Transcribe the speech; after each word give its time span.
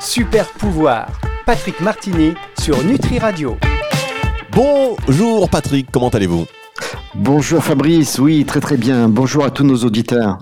Super 0.00 0.48
pouvoir, 0.48 1.08
Patrick 1.44 1.80
Martini 1.80 2.32
sur 2.58 2.82
Nutri 2.82 3.18
Radio. 3.18 3.58
Bonjour 4.50 5.48
Patrick, 5.50 5.88
comment 5.92 6.08
allez-vous? 6.08 6.46
Bonjour 7.14 7.62
Fabrice, 7.62 8.18
oui 8.18 8.44
très 8.46 8.60
très 8.60 8.78
bien. 8.78 9.08
Bonjour 9.08 9.44
à 9.44 9.50
tous 9.50 9.64
nos 9.64 9.76
auditeurs. 9.76 10.38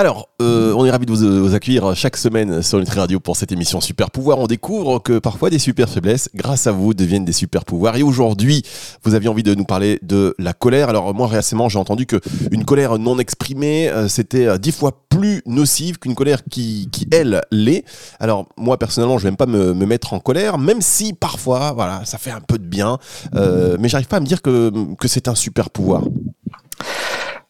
Alors, 0.00 0.30
euh, 0.40 0.72
on 0.78 0.86
est 0.86 0.90
ravis 0.90 1.04
de 1.04 1.12
vous, 1.12 1.54
accueillir 1.54 1.94
chaque 1.94 2.16
semaine 2.16 2.62
sur 2.62 2.78
Nutri 2.78 2.98
Radio 2.98 3.20
pour 3.20 3.36
cette 3.36 3.52
émission 3.52 3.82
Super 3.82 4.10
Pouvoir. 4.10 4.38
On 4.38 4.46
découvre 4.46 4.98
que 4.98 5.18
parfois 5.18 5.50
des 5.50 5.58
super 5.58 5.90
faiblesses, 5.90 6.30
grâce 6.34 6.66
à 6.66 6.72
vous, 6.72 6.94
deviennent 6.94 7.26
des 7.26 7.34
super 7.34 7.66
pouvoirs. 7.66 7.96
Et 7.96 8.02
aujourd'hui, 8.02 8.62
vous 9.02 9.12
aviez 9.12 9.28
envie 9.28 9.42
de 9.42 9.54
nous 9.54 9.66
parler 9.66 9.98
de 10.00 10.34
la 10.38 10.54
colère. 10.54 10.88
Alors 10.88 11.12
moi 11.12 11.26
récemment, 11.26 11.68
j'ai 11.68 11.78
entendu 11.78 12.06
que 12.06 12.18
une 12.50 12.64
colère 12.64 12.98
non 12.98 13.18
exprimée, 13.18 13.90
euh, 13.90 14.08
c'était 14.08 14.46
euh, 14.46 14.56
dix 14.56 14.72
fois 14.72 15.04
plus 15.10 15.42
nocive 15.44 15.98
qu'une 15.98 16.14
colère 16.14 16.44
qui, 16.50 16.88
elle 17.12 17.42
l'est. 17.50 17.84
Alors 18.20 18.46
moi 18.56 18.78
personnellement, 18.78 19.18
je 19.18 19.26
n'aime 19.26 19.36
pas 19.36 19.44
me, 19.44 19.74
me, 19.74 19.84
mettre 19.84 20.14
en 20.14 20.18
colère, 20.18 20.56
même 20.56 20.80
si 20.80 21.12
parfois, 21.12 21.72
voilà, 21.72 22.06
ça 22.06 22.16
fait 22.16 22.30
un 22.30 22.40
peu 22.40 22.56
de 22.56 22.64
bien. 22.64 22.96
Mais 23.34 23.90
j'arrive 23.90 24.08
pas 24.08 24.16
à 24.16 24.20
me 24.20 24.26
dire 24.26 24.40
que, 24.40 24.72
que 24.94 25.08
c'est 25.08 25.28
un 25.28 25.34
super 25.34 25.68
pouvoir. 25.68 26.04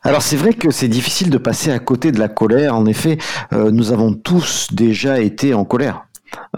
Alors 0.02 0.22
c'est 0.22 0.36
vrai 0.36 0.54
que 0.54 0.70
c'est 0.70 0.88
difficile 0.88 1.28
de 1.28 1.36
passer 1.36 1.70
à 1.70 1.78
côté 1.78 2.10
de 2.10 2.18
la 2.18 2.28
colère. 2.28 2.74
En 2.74 2.86
effet, 2.86 3.18
euh, 3.52 3.70
nous 3.70 3.92
avons 3.92 4.14
tous 4.14 4.68
déjà 4.72 5.20
été 5.20 5.52
en 5.52 5.64
colère 5.64 6.04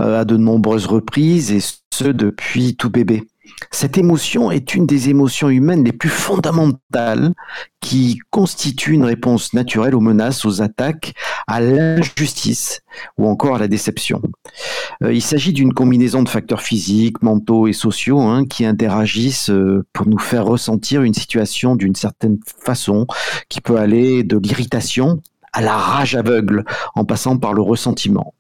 euh, 0.01 0.20
à 0.20 0.24
de 0.24 0.37
nombreuses 0.37 0.87
reprises 0.87 1.51
et 1.51 1.59
ce 1.60 2.05
depuis 2.05 2.77
tout 2.77 2.91
bébé. 2.91 3.24
Cette 3.70 3.98
émotion 3.98 4.51
est 4.51 4.74
une 4.74 4.87
des 4.87 5.09
émotions 5.09 5.48
humaines 5.48 5.84
les 5.84 5.93
plus 5.93 6.09
fondamentales 6.09 7.33
qui 7.80 8.19
constitue 8.30 8.93
une 8.93 9.05
réponse 9.05 9.55
naturelle 9.55 9.95
aux 9.95 10.01
menaces, 10.01 10.45
aux 10.45 10.62
attaques, 10.62 11.15
à 11.47 11.60
l'injustice 11.60 12.80
ou 13.19 13.27
encore 13.27 13.57
à 13.57 13.59
la 13.59 13.69
déception. 13.69 14.23
Euh, 15.02 15.12
il 15.12 15.23
s'agit 15.23 15.52
d'une 15.52 15.73
combinaison 15.73 16.23
de 16.23 16.29
facteurs 16.29 16.62
physiques, 16.62 17.23
mentaux 17.23 17.66
et 17.66 17.73
sociaux 17.73 18.20
hein, 18.20 18.45
qui 18.45 18.65
interagissent 18.65 19.51
euh, 19.51 19.85
pour 19.93 20.07
nous 20.07 20.19
faire 20.19 20.45
ressentir 20.45 21.02
une 21.02 21.15
situation 21.15 21.74
d'une 21.74 21.95
certaine 21.95 22.38
façon 22.65 23.07
qui 23.48 23.60
peut 23.60 23.76
aller 23.76 24.23
de 24.23 24.38
l'irritation 24.38 25.21
à 25.52 25.60
la 25.60 25.76
rage 25.76 26.15
aveugle 26.15 26.65
en 26.95 27.04
passant 27.04 27.37
par 27.37 27.52
le 27.52 27.63
ressentiment 27.63 28.35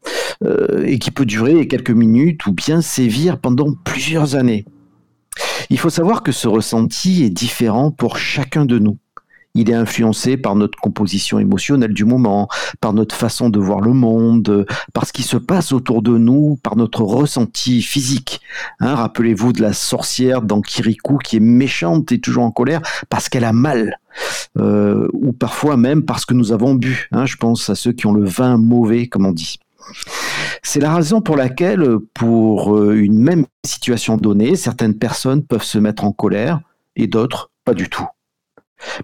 euh, 0.44 0.84
et 0.84 0.98
qui 0.98 1.10
peut 1.10 1.26
durer 1.26 1.66
quelques 1.68 1.90
minutes 1.90 2.46
ou 2.46 2.52
bien 2.52 2.80
sévir 2.80 3.38
pendant 3.38 3.74
plusieurs 3.84 4.34
années. 4.34 4.64
Il 5.72 5.78
faut 5.78 5.88
savoir 5.88 6.22
que 6.22 6.32
ce 6.32 6.48
ressenti 6.48 7.24
est 7.24 7.30
différent 7.30 7.90
pour 7.90 8.18
chacun 8.18 8.66
de 8.66 8.78
nous. 8.78 8.98
Il 9.54 9.70
est 9.70 9.74
influencé 9.74 10.36
par 10.36 10.54
notre 10.54 10.78
composition 10.78 11.38
émotionnelle 11.38 11.94
du 11.94 12.04
moment, 12.04 12.46
par 12.82 12.92
notre 12.92 13.14
façon 13.14 13.48
de 13.48 13.58
voir 13.58 13.80
le 13.80 13.94
monde, 13.94 14.66
par 14.92 15.06
ce 15.06 15.14
qui 15.14 15.22
se 15.22 15.38
passe 15.38 15.72
autour 15.72 16.02
de 16.02 16.18
nous, 16.18 16.58
par 16.62 16.76
notre 16.76 17.00
ressenti 17.00 17.80
physique. 17.80 18.42
Hein, 18.80 18.96
rappelez-vous 18.96 19.54
de 19.54 19.62
la 19.62 19.72
sorcière 19.72 20.42
dans 20.42 20.60
Kirikou 20.60 21.16
qui 21.16 21.36
est 21.36 21.40
méchante 21.40 22.12
et 22.12 22.20
toujours 22.20 22.44
en 22.44 22.50
colère 22.50 22.82
parce 23.08 23.30
qu'elle 23.30 23.44
a 23.44 23.54
mal. 23.54 23.98
Euh, 24.58 25.08
ou 25.14 25.32
parfois 25.32 25.78
même 25.78 26.02
parce 26.02 26.26
que 26.26 26.34
nous 26.34 26.52
avons 26.52 26.74
bu. 26.74 27.08
Hein, 27.12 27.24
je 27.24 27.36
pense 27.36 27.70
à 27.70 27.76
ceux 27.76 27.92
qui 27.92 28.06
ont 28.06 28.12
le 28.12 28.26
vin 28.26 28.58
mauvais, 28.58 29.06
comme 29.06 29.24
on 29.24 29.32
dit. 29.32 29.58
C'est 30.62 30.80
la 30.80 30.94
raison 30.94 31.20
pour 31.20 31.36
laquelle, 31.36 31.98
pour 32.14 32.76
euh, 32.76 32.94
une 32.94 33.18
même 33.18 33.46
situation 33.64 34.16
donnée, 34.16 34.56
certaines 34.56 34.98
personnes 34.98 35.44
peuvent 35.44 35.62
se 35.62 35.78
mettre 35.78 36.04
en 36.04 36.12
colère 36.12 36.60
et 36.96 37.06
d'autres 37.06 37.50
pas 37.64 37.74
du 37.74 37.88
tout. 37.88 38.06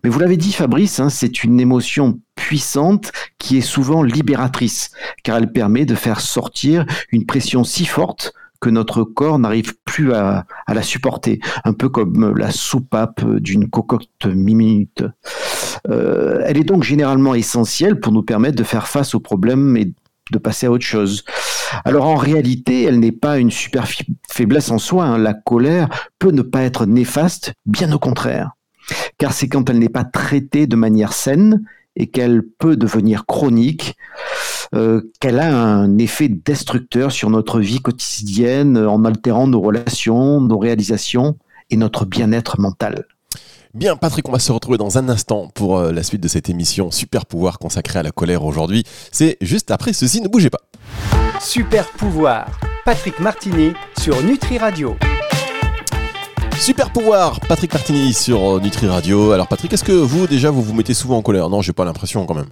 Mais 0.03 0.11
vous 0.11 0.19
l'avez 0.19 0.37
dit 0.37 0.53
Fabrice, 0.53 0.99
hein, 1.01 1.09
c'est 1.09 1.45
une 1.45 1.61
émotion 1.61 2.21
puissante 2.35 3.13
qui 3.39 3.59
est 3.59 3.63
souvent 3.63 4.03
libératrice, 4.03 4.91
car 5.23 5.37
elle 5.37 5.53
permet 5.53 5.85
de 5.85 5.95
faire 5.95 6.21
sortir 6.21 6.85
une 7.13 7.27
pression 7.27 7.65
si 7.65 7.87
forte 7.87 8.33
que 8.61 8.71
notre 8.71 9.05
corps 9.05 9.39
n'arrive 9.39 9.75
plus 9.85 10.13
à, 10.13 10.45
la 10.67 10.83
supporter, 10.83 11.39
un 11.65 11.73
peu 11.73 11.89
comme 11.89 12.37
la 12.37 12.51
soupape 12.51 13.25
d'une 13.25 13.71
cocotte 13.71 14.27
minute. 14.27 15.05
Euh, 15.89 16.43
elle 16.45 16.59
est 16.59 16.65
donc 16.65 16.83
généralement 16.83 17.37
essentielle 17.37 18.01
pour 18.01 18.13
nous 18.13 18.25
permettre 18.25 18.57
de 18.57 18.65
faire 18.65 18.89
face 18.89 19.15
aux 19.15 19.21
problèmes 19.21 19.77
et 19.77 19.93
de 20.31 20.39
passer 20.39 20.67
à 20.67 20.71
autre 20.71 20.85
chose. 20.85 21.25
Alors 21.85 22.07
en 22.07 22.17
réalité, 22.17 22.85
elle 22.85 23.01
n'est 23.01 23.13
pas 23.13 23.39
une 23.39 23.51
super 23.51 23.87
faiblesse 24.31 24.71
en 24.71 24.79
soi. 24.79 25.05
Hein. 25.05 25.19
La 25.19 25.35
colère 25.35 25.89
peut 26.19 26.31
ne 26.31 26.43
pas 26.43 26.63
être 26.63 26.87
néfaste, 26.87 27.53
bien 27.67 27.93
au 27.93 27.99
contraire. 27.99 28.53
Car 29.19 29.33
c'est 29.33 29.49
quand 29.49 29.69
elle 29.69 29.79
n'est 29.79 29.89
pas 29.89 30.05
traitée 30.05 30.67
de 30.67 30.77
manière 30.77 31.13
saine 31.13 31.63
et 31.97 32.07
qu'elle 32.07 32.43
peut 32.43 32.77
devenir 32.77 33.27
chronique, 33.27 33.97
euh, 34.75 35.11
qu'elle 35.21 35.41
a 35.41 35.53
un 35.53 35.99
effet 35.99 36.29
destructeur 36.29 37.11
sur 37.13 37.29
notre 37.29 37.61
vie 37.61 37.81
quotidienne 37.81 38.79
en 38.79 39.05
altérant 39.05 39.47
nos 39.47 39.61
relations, 39.61 40.41
nos 40.41 40.59
réalisations 40.59 41.37
et 41.71 41.77
notre 41.77 42.05
bien-être 42.05 42.61
mental. 42.61 43.07
Bien, 43.75 43.97
Patrick, 43.97 44.27
on 44.27 44.33
va 44.33 44.39
se 44.39 44.51
retrouver 44.51 44.79
dans 44.79 44.97
un 44.97 45.11
instant 45.11 45.49
pour 45.55 45.77
euh, 45.77 45.93
la 45.93 46.03
suite 46.03 46.23
de 46.23 46.29
cette 46.29 46.49
émission 46.49 46.91
Super 46.91 47.27
pouvoir 47.27 47.59
consacrée 47.59 47.99
à 47.99 48.03
la 48.03 48.11
colère 48.11 48.45
aujourd'hui. 48.45 48.85
C'est 49.13 49.37
juste 49.43 49.71
après 49.71 49.93
ceci, 49.93 50.23
ne 50.23 50.29
bougez 50.29 50.49
pas. 50.49 50.61
Super 51.39 51.87
pouvoir, 51.89 52.59
Patrick 52.87 53.21
Martini 53.21 53.73
sur 53.99 54.23
Nutri 54.23 54.57
Radio. 54.57 54.97
Super 56.59 56.91
pouvoir, 56.91 57.41
Patrick 57.41 57.73
Martini 57.75 58.15
sur 58.15 58.57
euh, 58.57 58.61
Nutri 58.61 58.89
Radio. 58.89 59.33
Alors 59.33 59.49
Patrick, 59.49 59.73
est-ce 59.73 59.85
que 59.85 59.93
vous 59.93 60.27
déjà 60.27 60.51
vous 60.51 60.63
vous 60.63 60.75
mettez 60.75 60.95
souvent 60.95 61.19
en 61.19 61.23
colère? 61.23 61.51
Non, 61.51 61.61
j'ai 61.61 61.75
pas 61.75 61.85
l'impression 61.85 62.25
quand 62.25 62.35
même. 62.35 62.49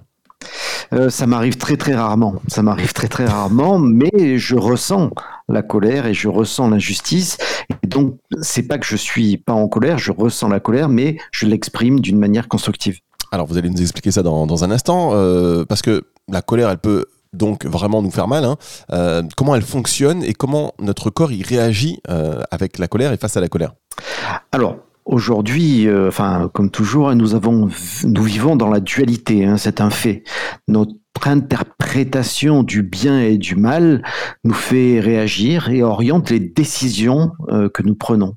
Euh, 0.93 1.09
ça 1.09 1.27
m'arrive 1.27 1.57
très 1.57 1.77
très 1.77 1.95
rarement. 1.95 2.35
Ça 2.47 2.61
m'arrive 2.61 2.93
très 2.93 3.07
très 3.07 3.25
rarement, 3.25 3.79
mais 3.79 4.37
je 4.37 4.55
ressens 4.55 5.11
la 5.49 5.61
colère 5.61 6.05
et 6.05 6.13
je 6.13 6.27
ressens 6.27 6.69
l'injustice. 6.69 7.37
Et 7.83 7.87
donc, 7.87 8.17
c'est 8.41 8.63
pas 8.63 8.77
que 8.77 8.85
je 8.85 8.95
suis 8.95 9.37
pas 9.37 9.53
en 9.53 9.67
colère, 9.67 9.97
je 9.97 10.11
ressens 10.11 10.49
la 10.49 10.59
colère, 10.59 10.89
mais 10.89 11.17
je 11.31 11.45
l'exprime 11.45 11.99
d'une 11.99 12.17
manière 12.17 12.47
constructive. 12.47 12.99
Alors, 13.31 13.45
vous 13.47 13.57
allez 13.57 13.69
nous 13.69 13.81
expliquer 13.81 14.11
ça 14.11 14.23
dans, 14.23 14.63
un 14.63 14.71
instant, 14.71 15.11
euh, 15.13 15.65
parce 15.65 15.81
que 15.81 16.03
la 16.29 16.41
colère, 16.41 16.69
elle 16.69 16.77
peut 16.77 17.05
donc 17.33 17.65
vraiment 17.65 18.01
nous 18.01 18.11
faire 18.11 18.27
mal. 18.27 18.45
Hein. 18.45 18.55
Euh, 18.93 19.21
comment 19.35 19.55
elle 19.55 19.63
fonctionne 19.63 20.23
et 20.23 20.33
comment 20.33 20.73
notre 20.79 21.09
corps 21.09 21.31
y 21.31 21.43
réagit 21.43 22.01
avec 22.51 22.79
la 22.79 22.87
colère 22.87 23.11
et 23.11 23.17
face 23.17 23.35
à 23.35 23.41
la 23.41 23.49
colère? 23.49 23.73
Alors, 24.51 24.77
Aujourd'hui, 25.07 25.87
euh, 25.87 26.09
enfin, 26.09 26.51
comme 26.53 26.69
toujours, 26.69 27.15
nous 27.15 27.33
avons, 27.33 27.69
nous 28.03 28.23
vivons 28.23 28.57
dans 28.57 28.69
la 28.69 28.81
dualité. 28.81 29.45
Hein, 29.45 29.55
c'est 29.55 29.79
un 29.79 29.89
fait. 29.89 30.23
Notre 30.67 30.95
interprétation 31.23 32.61
du 32.61 32.83
bien 32.83 33.21
et 33.21 33.37
du 33.37 33.55
mal 33.55 34.03
nous 34.43 34.53
fait 34.53 34.99
réagir 34.99 35.69
et 35.69 35.81
oriente 35.81 36.29
les 36.29 36.41
décisions 36.41 37.31
euh, 37.47 37.69
que 37.69 37.83
nous 37.83 37.95
prenons. 37.95 38.35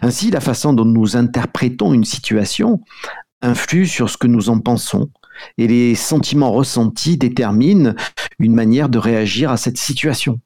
Ainsi, 0.00 0.30
la 0.30 0.40
façon 0.40 0.72
dont 0.72 0.86
nous 0.86 1.18
interprétons 1.18 1.92
une 1.92 2.04
situation 2.04 2.80
influe 3.42 3.86
sur 3.86 4.08
ce 4.08 4.16
que 4.16 4.26
nous 4.26 4.48
en 4.48 4.58
pensons 4.58 5.10
et 5.58 5.66
les 5.66 5.94
sentiments 5.94 6.50
ressentis 6.50 7.18
déterminent 7.18 7.92
une 8.38 8.54
manière 8.54 8.88
de 8.88 8.96
réagir 8.96 9.50
à 9.50 9.58
cette 9.58 9.76
situation. 9.76 10.40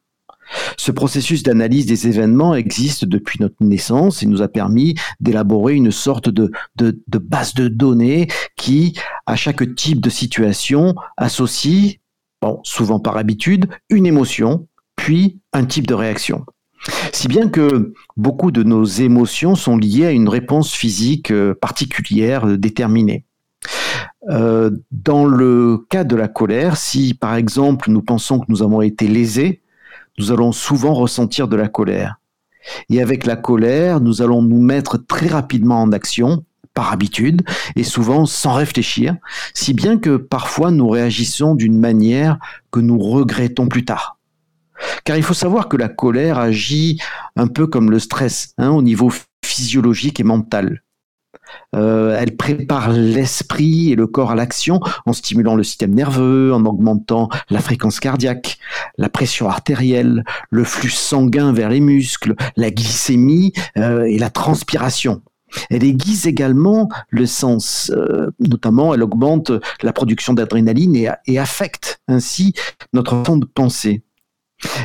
Ce 0.76 0.90
processus 0.90 1.42
d'analyse 1.42 1.86
des 1.86 2.08
événements 2.08 2.54
existe 2.54 3.04
depuis 3.04 3.38
notre 3.40 3.56
naissance 3.60 4.22
et 4.22 4.26
nous 4.26 4.42
a 4.42 4.48
permis 4.48 4.94
d'élaborer 5.20 5.74
une 5.74 5.90
sorte 5.90 6.28
de, 6.28 6.50
base 7.06 7.54
de 7.54 7.68
données 7.68 8.28
qui, 8.56 8.98
à 9.26 9.36
chaque 9.36 9.74
type 9.74 10.00
de 10.00 10.10
situation, 10.10 10.94
associe, 11.16 11.96
souvent 12.62 13.00
par 13.00 13.16
habitude, 13.16 13.68
une 13.90 14.06
émotion, 14.06 14.66
puis 14.96 15.38
un 15.52 15.64
type 15.64 15.86
de 15.86 15.94
réaction. 15.94 16.44
Si 17.12 17.28
bien 17.28 17.48
que 17.48 17.92
beaucoup 18.16 18.50
de 18.50 18.62
nos 18.62 18.84
émotions 18.84 19.54
sont 19.54 19.76
liées 19.76 20.06
à 20.06 20.12
une 20.12 20.28
réponse 20.28 20.72
physique 20.72 21.30
euh, 21.30 21.54
particulière, 21.54 22.46
euh, 22.46 22.56
déterminée. 22.56 23.24
Euh, 24.28 24.70
dans 24.90 25.26
le 25.26 25.84
cas 25.90 26.04
de 26.04 26.16
la 26.16 26.28
colère, 26.28 26.76
si 26.76 27.14
par 27.14 27.34
exemple 27.34 27.90
nous 27.90 28.02
pensons 28.02 28.38
que 28.38 28.46
nous 28.48 28.62
avons 28.62 28.80
été 28.80 29.08
lésés, 29.08 29.60
nous 30.18 30.32
allons 30.32 30.52
souvent 30.52 30.94
ressentir 30.94 31.48
de 31.48 31.56
la 31.56 31.68
colère. 31.68 32.16
Et 32.88 33.00
avec 33.00 33.26
la 33.26 33.36
colère, 33.36 34.00
nous 34.00 34.22
allons 34.22 34.42
nous 34.42 34.60
mettre 34.60 34.98
très 34.98 35.28
rapidement 35.28 35.80
en 35.80 35.92
action, 35.92 36.44
par 36.74 36.92
habitude, 36.92 37.42
et 37.76 37.84
souvent 37.84 38.26
sans 38.26 38.54
réfléchir, 38.54 39.16
si 39.54 39.74
bien 39.74 39.98
que 39.98 40.16
parfois 40.16 40.70
nous 40.70 40.88
réagissons 40.88 41.54
d'une 41.54 41.78
manière 41.78 42.38
que 42.70 42.80
nous 42.80 42.98
regrettons 42.98 43.66
plus 43.66 43.84
tard. 43.84 44.18
Car 45.04 45.16
il 45.16 45.22
faut 45.22 45.34
savoir 45.34 45.68
que 45.68 45.76
la 45.76 45.88
colère 45.88 46.38
agit 46.38 47.00
un 47.36 47.48
peu 47.48 47.66
comme 47.66 47.90
le 47.90 47.98
stress, 47.98 48.54
hein, 48.56 48.70
au 48.70 48.82
niveau 48.82 49.12
physiologique 49.44 50.20
et 50.20 50.24
mental. 50.24 50.82
Euh, 51.74 52.16
elle 52.18 52.36
prépare 52.36 52.90
l'esprit 52.90 53.92
et 53.92 53.94
le 53.94 54.06
corps 54.06 54.32
à 54.32 54.34
l'action 54.34 54.80
en 55.06 55.12
stimulant 55.12 55.54
le 55.54 55.62
système 55.62 55.94
nerveux, 55.94 56.52
en 56.52 56.64
augmentant 56.64 57.28
la 57.48 57.60
fréquence 57.60 58.00
cardiaque, 58.00 58.58
la 58.98 59.08
pression 59.08 59.48
artérielle, 59.48 60.24
le 60.50 60.64
flux 60.64 60.90
sanguin 60.90 61.52
vers 61.52 61.68
les 61.68 61.80
muscles, 61.80 62.34
la 62.56 62.70
glycémie 62.70 63.52
euh, 63.76 64.04
et 64.04 64.18
la 64.18 64.30
transpiration. 64.30 65.22
Elle 65.68 65.84
aiguise 65.84 66.26
également 66.26 66.88
le 67.08 67.26
sens, 67.26 67.90
euh, 67.94 68.30
notamment 68.38 68.94
elle 68.94 69.02
augmente 69.02 69.50
la 69.82 69.92
production 69.92 70.32
d'adrénaline 70.32 70.96
et, 71.26 71.38
affecte 71.38 72.00
ainsi 72.06 72.54
notre 72.92 73.16
façon 73.16 73.36
de 73.36 73.46
penser. 73.46 74.02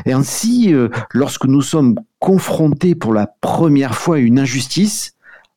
Et 0.05 0.13
ainsi, 0.13 0.73
lorsque 1.11 1.45
nous 1.45 1.61
sommes 1.61 1.95
confrontés 2.19 2.95
pour 2.95 3.13
la 3.13 3.27
première 3.27 3.93
fois 3.93 4.15
à 4.15 4.19
une 4.19 4.39
injustice, 4.39 5.14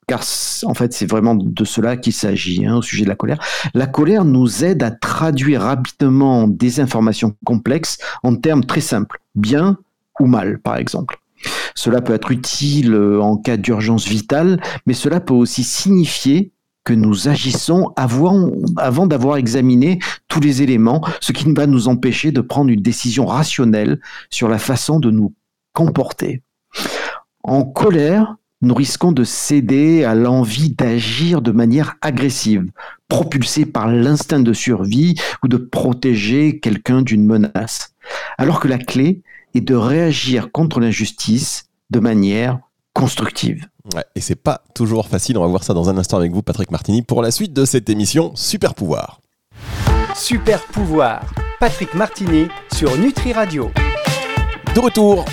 car 0.08 0.22
en 0.64 0.74
fait 0.74 0.92
c'est 0.92 1.06
vraiment 1.06 1.36
de 1.36 1.64
cela 1.64 1.96
qu'il 1.96 2.14
s'agit 2.14 2.66
hein, 2.66 2.76
au 2.76 2.82
sujet 2.82 3.04
de 3.04 3.08
la 3.08 3.14
colère, 3.14 3.38
la 3.74 3.86
colère 3.86 4.24
nous 4.24 4.64
aide 4.64 4.82
à 4.82 4.90
traduire 4.90 5.62
rapidement 5.62 6.48
des 6.48 6.80
informations 6.80 7.36
complexes 7.44 7.98
en 8.24 8.34
termes 8.34 8.64
très 8.64 8.80
simples, 8.80 9.20
bien 9.36 9.78
ou 10.18 10.26
mal 10.26 10.58
par 10.58 10.76
exemple. 10.76 11.20
Cela 11.76 12.00
peut 12.00 12.14
être 12.14 12.32
utile 12.32 12.92
euh, 12.92 13.20
en 13.20 13.36
cas 13.36 13.56
d'urgence 13.56 14.08
vitale, 14.08 14.60
mais 14.86 14.94
cela 14.94 15.20
peut 15.20 15.34
aussi 15.34 15.62
signifier 15.62 16.50
que 16.82 16.92
nous 16.92 17.28
agissons 17.28 17.92
avant, 17.96 18.50
avant 18.78 19.06
d'avoir 19.06 19.36
examiné 19.36 20.00
tous 20.26 20.40
les 20.40 20.62
éléments, 20.62 21.04
ce 21.20 21.32
qui 21.32 21.52
va 21.52 21.66
nous 21.66 21.86
empêcher 21.86 22.32
de 22.32 22.40
prendre 22.40 22.70
une 22.70 22.80
décision 22.80 23.26
rationnelle 23.26 24.00
sur 24.30 24.48
la 24.48 24.58
façon 24.58 24.98
de 24.98 25.10
nous 25.10 25.34
comporter. 25.74 26.42
En 27.44 27.62
colère, 27.62 28.36
nous 28.60 28.74
risquons 28.74 29.12
de 29.12 29.24
céder 29.24 30.04
à 30.04 30.14
l'envie 30.14 30.70
d'agir 30.70 31.42
de 31.42 31.52
manière 31.52 31.96
agressive, 32.02 32.70
propulsé 33.08 33.66
par 33.66 33.88
l'instinct 33.88 34.40
de 34.40 34.52
survie 34.52 35.14
ou 35.42 35.48
de 35.48 35.56
protéger 35.56 36.58
quelqu'un 36.58 37.02
d'une 37.02 37.24
menace. 37.24 37.94
Alors 38.36 38.60
que 38.60 38.68
la 38.68 38.78
clé 38.78 39.22
est 39.54 39.60
de 39.60 39.74
réagir 39.74 40.50
contre 40.52 40.80
l'injustice 40.80 41.66
de 41.90 42.00
manière 42.00 42.58
constructive. 42.94 43.66
Ouais, 43.94 44.04
et 44.14 44.20
c'est 44.20 44.34
pas 44.34 44.62
toujours 44.74 45.08
facile, 45.08 45.38
on 45.38 45.42
va 45.42 45.46
voir 45.46 45.64
ça 45.64 45.72
dans 45.72 45.88
un 45.88 45.96
instant 45.96 46.18
avec 46.18 46.32
vous 46.32 46.42
Patrick 46.42 46.70
Martini 46.70 47.02
pour 47.02 47.22
la 47.22 47.30
suite 47.30 47.52
de 47.52 47.64
cette 47.64 47.88
émission 47.88 48.32
Super 48.34 48.74
Pouvoir. 48.74 49.20
Super 50.14 50.60
Pouvoir, 50.64 51.22
Patrick 51.60 51.94
Martini 51.94 52.48
sur 52.74 52.96
Nutri 52.98 53.32
Radio. 53.32 53.70
De 54.74 54.80
retour 54.80 55.24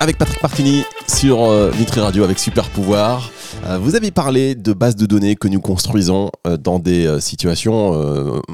avec 0.00 0.18
Patrick 0.18 0.42
Martini 0.42 0.84
sur 1.06 1.44
euh, 1.44 1.70
Nutri 1.78 2.00
Radio 2.00 2.24
avec 2.24 2.38
Super 2.38 2.68
Pouvoir. 2.70 3.30
Euh, 3.66 3.78
vous 3.78 3.94
avez 3.94 4.10
parlé 4.10 4.54
de 4.54 4.72
bases 4.72 4.96
de 4.96 5.06
données 5.06 5.36
que 5.36 5.48
nous 5.48 5.60
construisons 5.60 6.30
euh, 6.46 6.56
dans 6.56 6.78
des 6.78 7.20
situations 7.20 7.92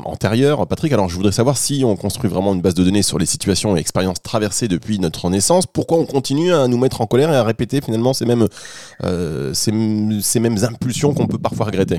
antérieures. 0.05 0.67
Patrick, 0.67 0.93
alors 0.93 1.09
je 1.09 1.17
voudrais 1.17 1.33
savoir 1.33 1.57
si 1.57 1.83
on 1.85 1.97
construit 1.97 2.31
vraiment 2.31 2.55
une 2.55 2.61
base 2.61 2.75
de 2.75 2.85
données 2.85 3.03
sur 3.03 3.19
les 3.19 3.27
situations 3.27 3.77
et 3.77 3.81
expériences 3.81 4.23
traversées 4.23 4.69
depuis 4.69 4.99
notre 4.99 5.29
naissance, 5.31 5.67
pourquoi 5.67 5.99
on 5.99 6.07
continue 6.07 6.53
à 6.53 6.69
nous 6.69 6.79
mettre 6.79 7.01
en 7.01 7.07
colère 7.07 7.33
et 7.33 7.37
à 7.37 7.45
répéter 7.45 7.81
finalement 7.81 8.13
ces 8.13 8.27
mêmes, 8.27 8.47
ces 9.53 10.41
mêmes 10.41 10.65
impulsions 10.65 11.15
qu'on 11.15 11.27
peut 11.27 11.39
parfois 11.39 11.67
regretter? 11.67 11.99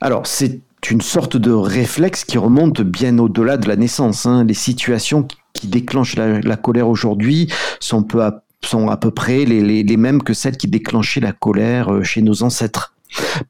Alors, 0.00 0.26
c'est 0.26 0.60
une 0.90 1.00
sorte 1.00 1.36
de 1.36 1.52
réflexe 1.52 2.24
qui 2.24 2.38
remonte 2.38 2.80
bien 2.80 3.18
au-delà 3.18 3.56
de 3.56 3.68
la 3.68 3.76
naissance. 3.76 4.26
Hein. 4.26 4.44
Les 4.44 4.54
situations 4.54 5.22
qui 5.22 5.36
déclenchent 5.68 6.16
la, 6.16 6.56
colère 6.56 6.88
aujourd'hui 6.88 7.52
sont 7.80 8.02
peu 8.02 8.22
à 8.22 8.44
sont 8.62 8.88
à 8.88 8.96
peu 8.96 9.10
près 9.10 9.44
les, 9.44 9.82
les, 9.82 9.96
mêmes 9.96 10.22
que 10.22 10.34
celles 10.34 10.56
qui 10.56 10.68
déclenchaient 10.68 11.20
la 11.20 11.32
colère 11.32 11.92
euh, 11.92 12.02
chez 12.02 12.22
nos 12.22 12.42
ancêtres. 12.42 12.94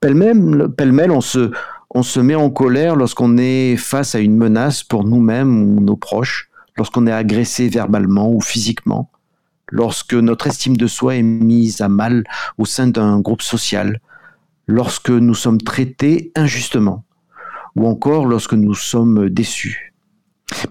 Pêle-mêle, 0.01 1.11
on 1.11 1.21
se, 1.21 1.51
on 1.91 2.03
se 2.03 2.21
met 2.21 2.37
en 2.37 2.51
colère 2.51 2.97
lorsqu'on 2.97 3.37
est 3.37 3.77
face 3.77 4.15
à 4.15 4.21
une 4.21 4.37
menace 4.37 4.85
pour 4.85 5.05
nous-mêmes 5.05 5.63
ou 5.63 5.81
nos 5.81 5.97
proches, 5.97 6.49
lorsqu'on 6.77 7.07
est 7.07 7.13
agressé 7.13 7.69
verbalement 7.69 8.31
ou 8.33 8.41
physiquement, 8.41 9.11
lorsque 9.69 10.15
notre 10.15 10.47
estime 10.47 10.77
de 10.77 10.87
soi 10.87 11.17
est 11.17 11.23
mise 11.23 11.81
à 11.81 11.89
mal 11.89 12.25
au 12.57 12.65
sein 12.65 12.87
d'un 12.87 13.21
groupe 13.21 13.43
social, 13.43 14.01
lorsque 14.67 15.11
nous 15.11 15.35
sommes 15.35 15.61
traités 15.61 16.31
injustement, 16.37 17.05
ou 17.77 17.87
encore 17.89 18.27
lorsque 18.27 18.55
nous 18.55 18.75
sommes 18.75 19.29
déçus 19.29 19.90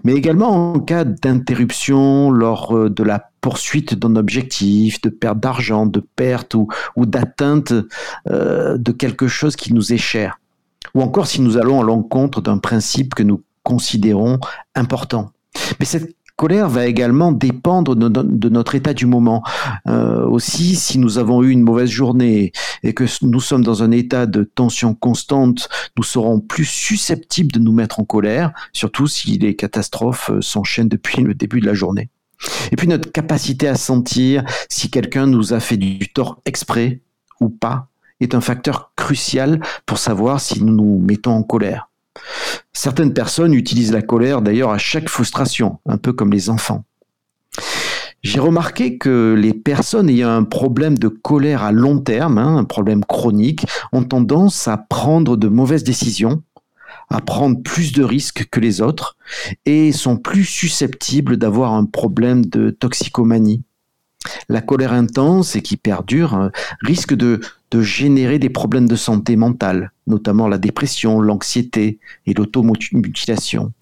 mais 0.04 0.14
également 0.14 0.72
en 0.74 0.80
cas 0.80 1.04
d'interruption 1.04 2.30
lors 2.30 2.76
euh, 2.76 2.90
de 2.90 3.02
la 3.02 3.30
poursuite 3.40 3.94
d'un 3.94 4.16
objectif, 4.16 5.00
de 5.00 5.08
perte 5.08 5.40
d'argent, 5.40 5.86
de 5.86 6.00
perte 6.16 6.54
ou, 6.54 6.68
d'atteinte 6.96 7.72
euh, 8.28 8.76
de 8.76 8.92
quelque 8.92 9.28
chose 9.28 9.56
qui 9.56 9.72
nous 9.72 9.92
est 9.92 9.98
cher, 9.98 10.38
ou 10.94 11.02
encore 11.02 11.26
si 11.26 11.40
nous 11.40 11.56
allons 11.56 11.80
à 11.80 11.84
l'encontre 11.84 12.40
d'un 12.40 12.58
principe 12.58 13.14
que 13.14 13.22
nous 13.22 13.42
considérons 13.62 14.38
important. 14.74 15.30
Mais 15.78 15.86
cette 15.86 16.14
colère 16.40 16.70
va 16.70 16.86
également 16.86 17.32
dépendre 17.32 17.94
de, 17.94 18.48
notre 18.48 18.74
état 18.74 18.94
du 18.94 19.04
moment. 19.04 19.42
Euh, 19.86 20.24
aussi, 20.24 20.74
si 20.74 20.98
nous 20.98 21.18
avons 21.18 21.42
eu 21.42 21.50
une 21.50 21.60
mauvaise 21.60 21.90
journée 21.90 22.52
et 22.82 22.94
que 22.94 23.04
nous 23.20 23.40
sommes 23.40 23.62
dans 23.62 23.82
un 23.82 23.90
état 23.90 24.24
de 24.24 24.44
tension 24.44 24.94
constante, 24.94 25.68
nous 25.98 26.02
serons 26.02 26.40
plus 26.40 26.64
susceptibles 26.64 27.52
de 27.52 27.58
nous 27.58 27.74
mettre 27.74 28.00
en 28.00 28.04
colère, 28.04 28.52
surtout 28.72 29.06
si 29.06 29.36
les 29.36 29.54
catastrophes 29.54 30.30
euh, 30.30 30.40
s'enchaînent 30.40 30.88
depuis 30.88 31.20
le 31.22 31.34
début 31.34 31.60
de 31.60 31.66
la 31.66 31.74
journée. 31.74 32.08
Et 32.72 32.76
puis 32.76 32.88
notre 32.88 33.12
capacité 33.12 33.68
à 33.68 33.74
sentir 33.74 34.42
si 34.70 34.88
quelqu'un 34.88 35.26
nous 35.26 35.52
a 35.52 35.60
fait 35.60 35.76
du 35.76 36.10
tort 36.10 36.40
exprès 36.46 37.02
ou 37.42 37.50
pas 37.50 37.88
est 38.20 38.34
un 38.34 38.40
facteur 38.40 38.92
crucial 38.96 39.60
pour 39.84 39.98
savoir 39.98 40.40
si 40.40 40.64
nous 40.64 40.72
nous 40.72 40.98
mettons 41.00 41.32
en 41.32 41.42
colère. 41.42 41.89
Certaines 42.72 43.12
personnes 43.12 43.54
utilisent 43.54 43.92
la 43.92 44.02
colère 44.02 44.42
d'ailleurs 44.42 44.70
à 44.70 44.78
chaque 44.78 45.08
frustration, 45.08 45.78
un 45.86 45.98
peu 45.98 46.12
comme 46.12 46.32
les 46.32 46.50
enfants. 46.50 46.84
J'ai 48.22 48.40
remarqué 48.40 48.98
que 48.98 49.34
les 49.36 49.54
personnes 49.54 50.10
ayant 50.10 50.30
un 50.30 50.44
problème 50.44 50.98
de 50.98 51.08
colère 51.08 51.62
à 51.62 51.72
long 51.72 51.98
terme, 51.98 52.36
hein, 52.36 52.58
un 52.58 52.64
problème 52.64 53.02
chronique, 53.04 53.64
ont 53.92 54.04
tendance 54.04 54.68
à 54.68 54.76
prendre 54.76 55.38
de 55.38 55.48
mauvaises 55.48 55.84
décisions, 55.84 56.42
à 57.08 57.20
prendre 57.20 57.62
plus 57.62 57.92
de 57.92 58.04
risques 58.04 58.46
que 58.50 58.60
les 58.60 58.82
autres 58.82 59.16
et 59.64 59.92
sont 59.92 60.16
plus 60.16 60.44
susceptibles 60.44 61.38
d'avoir 61.38 61.72
un 61.72 61.86
problème 61.86 62.44
de 62.44 62.70
toxicomanie. 62.70 63.62
La 64.48 64.60
colère 64.60 64.92
intense 64.92 65.56
et 65.56 65.62
qui 65.62 65.76
perdure 65.76 66.34
hein, 66.34 66.50
risque 66.82 67.14
de, 67.14 67.40
de 67.70 67.82
générer 67.82 68.38
des 68.38 68.50
problèmes 68.50 68.88
de 68.88 68.96
santé 68.96 69.36
mentale, 69.36 69.92
notamment 70.06 70.48
la 70.48 70.58
dépression, 70.58 71.20
l'anxiété 71.20 71.98
et 72.26 72.34
l'automutilation. 72.34 73.72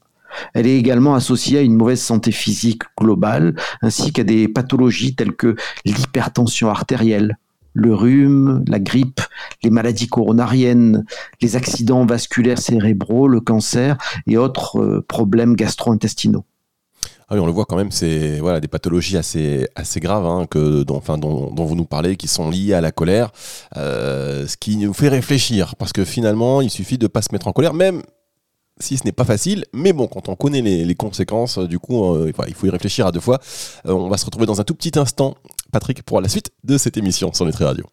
Elle 0.55 0.67
est 0.67 0.79
également 0.79 1.15
associée 1.15 1.59
à 1.59 1.62
une 1.62 1.77
mauvaise 1.77 2.03
santé 2.03 2.33
physique 2.33 2.83
globale, 2.99 3.55
ainsi 3.83 4.12
qu'à 4.12 4.25
des 4.25 4.47
pathologies 4.47 5.15
telles 5.15 5.35
que 5.35 5.56
l'hypertension 5.85 6.69
artérielle, 6.69 7.39
le 7.73 7.95
rhume, 7.95 8.65
la 8.67 8.79
grippe, 8.79 9.21
les 9.62 9.71
maladies 9.71 10.09
coronariennes, 10.09 11.05
les 11.41 11.56
accidents 11.56 12.05
vasculaires 12.05 12.59
cérébraux, 12.59 13.29
le 13.29 13.41
cancer 13.41 13.97
et 14.27 14.37
autres 14.37 14.81
euh, 14.81 15.05
problèmes 15.06 15.55
gastro-intestinaux. 15.55 16.45
Ah 17.30 17.34
oui, 17.34 17.40
on 17.40 17.46
le 17.46 17.52
voit 17.52 17.66
quand 17.66 17.76
même, 17.76 17.90
c'est 17.90 18.38
voilà 18.38 18.58
des 18.58 18.69
pathologies 18.69 19.19
assez 19.19 19.69
assez 19.75 20.00
graves 20.00 20.25
hein, 20.25 20.46
que 20.46 20.82
dont, 20.82 20.97
enfin 20.97 21.18
dont, 21.18 21.52
vous 21.54 21.75
nous 21.75 21.85
parlez, 21.85 22.16
qui 22.16 22.26
sont 22.26 22.49
liées 22.49 22.73
à 22.73 22.80
la 22.80 22.90
colère, 22.90 23.32
euh, 23.76 24.47
ce 24.47 24.56
qui 24.56 24.78
nous 24.78 24.94
fait 24.94 25.08
réfléchir 25.08 25.76
parce 25.76 25.92
que 25.92 26.06
finalement, 26.06 26.62
il 26.62 26.70
suffit 26.70 26.97
de 26.97 27.06
pas 27.06 27.20
se 27.20 27.28
mettre 27.32 27.47
en 27.47 27.52
colère, 27.52 27.75
même 27.75 28.02
si 28.80 28.97
ce 28.97 29.04
n'est 29.04 29.12
pas 29.12 29.25
facile, 29.25 29.64
mais 29.75 29.92
bon, 29.92 30.06
quand 30.06 30.28
on 30.28 30.37
connaît 30.37 30.62
les, 30.62 30.94
conséquences, 30.94 31.58
du 31.58 31.78
coup, 31.78 32.14
euh, 32.14 32.32
il 32.47 32.54
faut 32.54 32.66
y 32.66 32.70
réfléchir 32.70 33.06
à 33.06 33.12
deux 33.12 33.20
fois. 33.20 33.40
Euh, 33.87 33.92
on 33.92 34.08
va 34.08 34.16
se 34.16 34.25
retrouver 34.25 34.47
dans 34.47 34.61
un 34.61 34.64
tout 34.64 34.75
petit 34.75 34.99
instant, 34.99 35.35
Patrick, 35.73 36.02
pour 36.04 36.20
la 36.20 36.28
suite 36.28 36.50
de 36.64 36.78
cette 36.78 36.97
émission 36.97 37.32
sur 37.35 37.44
Nutri 37.44 37.64
Radio. 37.64 37.85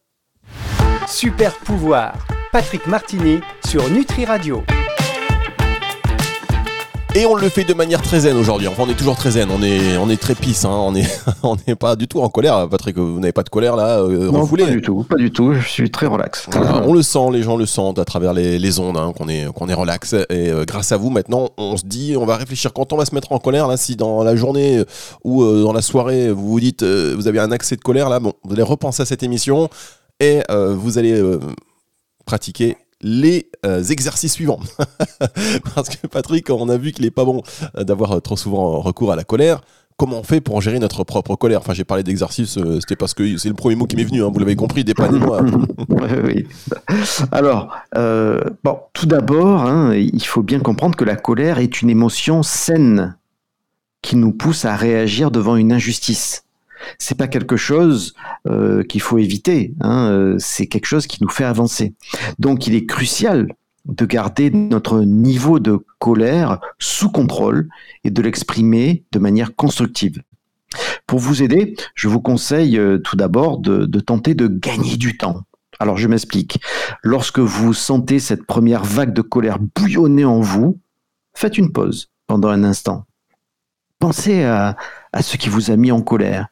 Super 1.07 1.53
pouvoir, 1.59 2.25
Patrick 2.51 2.87
Martini 2.87 3.39
sur 3.65 3.89
Nutri 3.89 4.25
Radio. 4.25 4.63
Et 7.17 7.25
on 7.25 7.35
le 7.35 7.47
fait 7.47 7.63
de 7.63 7.73
manière 7.73 8.01
très 8.01 8.19
zen 8.19 8.35
aujourd'hui. 8.35 8.67
Enfin, 8.67 8.83
on 8.85 8.89
est 8.89 8.95
toujours 8.95 9.15
très 9.15 9.31
zen. 9.31 9.47
On 9.49 9.63
est, 9.63 9.95
on 9.95 10.09
est 10.09 10.19
très 10.19 10.35
pisse. 10.35 10.65
Hein. 10.65 10.69
On 10.73 10.93
est, 10.93 11.07
on 11.43 11.55
n'est 11.65 11.75
pas 11.75 11.95
du 11.95 12.09
tout 12.09 12.19
en 12.19 12.27
colère. 12.27 12.67
Patrick, 12.67 12.97
vous 12.97 13.21
n'avez 13.21 13.31
pas 13.31 13.43
de 13.43 13.47
colère 13.47 13.77
là 13.77 13.99
euh, 13.99 14.29
Non, 14.29 14.45
pas 14.45 14.65
du 14.65 14.81
tout. 14.81 15.03
Pas 15.03 15.15
du 15.15 15.31
tout. 15.31 15.53
Je 15.53 15.65
suis 15.65 15.89
très 15.89 16.07
relax. 16.07 16.49
on 16.83 16.91
le 16.91 17.01
sent. 17.01 17.29
Les 17.31 17.41
gens 17.41 17.55
le 17.55 17.65
sentent 17.65 17.99
à 17.99 18.03
travers 18.03 18.33
les, 18.33 18.59
les 18.59 18.79
ondes 18.79 18.97
hein, 18.97 19.13
qu'on 19.17 19.29
est, 19.29 19.45
qu'on 19.53 19.69
est 19.69 19.73
relax. 19.73 20.11
Et 20.11 20.49
euh, 20.49 20.65
grâce 20.65 20.91
à 20.91 20.97
vous, 20.97 21.09
maintenant, 21.09 21.51
on 21.57 21.77
se 21.77 21.85
dit, 21.85 22.17
on 22.17 22.25
va 22.25 22.35
réfléchir 22.35 22.73
quand 22.73 22.91
on 22.91 22.97
va 22.97 23.05
se 23.05 23.15
mettre 23.15 23.31
en 23.31 23.39
colère. 23.39 23.69
Là, 23.69 23.77
si 23.77 23.95
dans 23.95 24.21
la 24.21 24.35
journée 24.35 24.83
ou 25.23 25.41
euh, 25.41 25.63
dans 25.63 25.71
la 25.71 25.81
soirée, 25.81 26.33
vous 26.33 26.49
vous 26.49 26.59
dites, 26.59 26.83
vous 26.83 27.29
avez 27.29 27.39
un 27.39 27.53
accès 27.53 27.77
de 27.77 27.81
colère 27.81 28.09
là, 28.09 28.19
bon, 28.19 28.33
vous 28.43 28.51
allez 28.51 28.61
repenser 28.61 29.03
à 29.03 29.05
cette 29.05 29.23
émission 29.23 29.69
et 30.19 30.41
vous 30.49 30.97
allez 30.97 31.17
pratiquer 32.25 32.75
les 33.01 33.49
euh, 33.65 33.83
exercices 33.83 34.33
suivants. 34.33 34.59
Parce 35.75 35.89
que 35.89 36.07
Patrick, 36.07 36.49
on 36.49 36.69
a 36.69 36.77
vu 36.77 36.91
qu'il 36.91 37.05
n'est 37.05 37.11
pas 37.11 37.25
bon 37.25 37.41
euh, 37.77 37.83
d'avoir 37.83 38.13
euh, 38.13 38.19
trop 38.19 38.37
souvent 38.37 38.79
recours 38.79 39.11
à 39.11 39.15
la 39.15 39.23
colère. 39.23 39.61
Comment 39.97 40.19
on 40.19 40.23
fait 40.23 40.41
pour 40.41 40.59
gérer 40.61 40.79
notre 40.79 41.05
propre 41.05 41.35
colère? 41.35 41.59
Enfin, 41.61 41.73
j'ai 41.73 41.85
parlé 41.85 42.03
d'exercice, 42.03 42.59
c'était 42.81 42.97
parce 42.97 43.13
que 43.13 43.37
c'est 43.37 43.47
le 43.47 43.55
premier 43.55 43.75
mot 43.75 43.85
qui 43.85 43.95
m'est 43.95 44.03
venu, 44.03 44.25
hein, 44.25 44.29
vous 44.29 44.39
l'avez 44.39 44.57
compris, 44.57 44.83
dépannez-moi. 44.83 45.41
oui, 46.25 46.45
Alors, 47.31 47.73
bon, 47.93 48.79
tout 48.91 49.05
d'abord, 49.05 49.61
hein, 49.61 49.95
il 49.95 50.25
faut 50.25 50.43
bien 50.43 50.59
comprendre 50.59 50.97
que 50.97 51.05
la 51.05 51.15
colère 51.15 51.59
est 51.59 51.81
une 51.81 51.89
émotion 51.89 52.43
saine 52.43 53.15
qui 54.01 54.17
nous 54.17 54.33
pousse 54.33 54.65
à 54.65 54.75
réagir 54.75 55.31
devant 55.31 55.55
une 55.55 55.71
injustice 55.71 56.44
c'est 56.99 57.17
pas 57.17 57.27
quelque 57.27 57.57
chose 57.57 58.13
euh, 58.47 58.83
qu'il 58.83 59.01
faut 59.01 59.17
éviter. 59.17 59.73
Hein, 59.81 60.09
euh, 60.09 60.35
c'est 60.39 60.67
quelque 60.67 60.85
chose 60.85 61.07
qui 61.07 61.23
nous 61.23 61.29
fait 61.29 61.43
avancer. 61.43 61.93
Donc, 62.39 62.67
il 62.67 62.75
est 62.75 62.85
crucial 62.85 63.47
de 63.85 64.05
garder 64.05 64.49
notre 64.49 65.01
niveau 65.01 65.59
de 65.59 65.79
colère 65.99 66.59
sous 66.79 67.09
contrôle 67.09 67.69
et 68.03 68.09
de 68.09 68.21
l'exprimer 68.21 69.03
de 69.11 69.19
manière 69.19 69.55
constructive. 69.55 70.23
Pour 71.07 71.19
vous 71.19 71.43
aider, 71.43 71.75
je 71.93 72.07
vous 72.07 72.19
conseille 72.19 72.77
euh, 72.77 72.97
tout 72.97 73.15
d'abord 73.15 73.59
de, 73.59 73.85
tenter 73.99 74.33
de 74.33 74.47
gagner 74.47 74.97
du 74.97 75.17
temps. 75.17 75.41
Alors 75.79 75.97
je 75.97 76.07
m'explique. 76.07 76.59
Lorsque 77.03 77.39
vous 77.39 77.73
sentez 77.73 78.19
cette 78.19 78.45
première 78.45 78.83
vague 78.83 79.13
de 79.13 79.21
colère 79.21 79.59
bouillonner 79.59 80.25
en 80.25 80.39
vous, 80.39 80.79
faites 81.33 81.57
une 81.57 81.71
pause 81.71 82.09
pendant 82.27 82.49
un 82.49 82.63
instant. 82.63 83.05
Pensez 83.99 84.43
à 84.43 84.75
ce 85.21 85.37
qui 85.37 85.49
vous 85.49 85.71
a 85.71 85.75
mis 85.75 85.91
en 85.91 86.01
colère. 86.01 86.47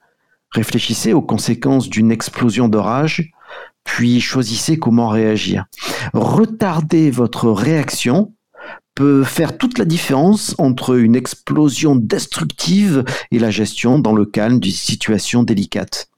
Réfléchissez 0.53 1.13
aux 1.13 1.21
conséquences 1.21 1.89
d'une 1.89 2.11
explosion 2.11 2.67
de 2.67 2.77
rage, 2.77 3.31
puis 3.83 4.21
choisissez 4.21 4.77
comment 4.77 5.09
réagir. 5.09 5.65
Retarder 6.13 7.11
votre 7.11 7.49
réaction 7.49 8.33
peut 8.95 9.23
faire 9.23 9.57
toute 9.57 9.79
la 9.79 9.85
différence 9.85 10.55
entre 10.59 10.95
une 10.95 11.15
explosion 11.15 11.95
destructive 11.95 13.03
et 13.31 13.39
la 13.39 13.49
gestion 13.49 13.97
dans 13.97 14.13
le 14.13 14.25
calme 14.25 14.59
d'une 14.59 14.71
situation 14.71 15.43
délicate. 15.43 16.09